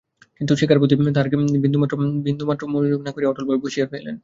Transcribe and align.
কিন্তু 0.37 0.53
শেখর 0.53 0.77
তাহার 1.07 1.27
প্রতি 1.31 1.43
কিছুমাত্র 2.25 2.63
মনোযোগ 2.67 2.99
না 3.03 3.11
করিয়া 3.13 3.31
অটলভাবে 3.31 3.63
বসিয়া 3.63 3.85
রহিলেন। 3.85 4.15